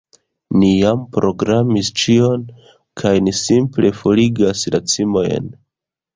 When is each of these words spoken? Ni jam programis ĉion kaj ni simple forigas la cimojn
Ni 0.61 0.69
jam 0.77 1.03
programis 1.17 1.91
ĉion 2.05 2.47
kaj 3.03 3.13
ni 3.27 3.35
simple 3.43 3.93
forigas 4.01 4.67
la 4.77 4.83
cimojn 4.95 5.55